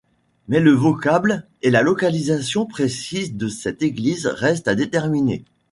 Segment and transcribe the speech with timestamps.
[0.47, 5.45] Mais le vocable et la localisation précise de cette église restent à déterminer.